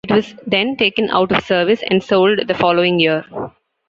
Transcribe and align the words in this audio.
It 0.05 0.15
was 0.15 0.33
then 0.47 0.77
taken 0.77 1.11
out 1.11 1.31
of 1.31 1.43
service 1.43 1.83
and 1.87 2.01
sold 2.01 2.47
the 2.47 2.55
following 2.55 2.99
year. 2.99 3.23